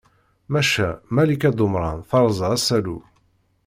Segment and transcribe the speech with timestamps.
[0.51, 2.97] Maca Malika Dumran terẓa asalu.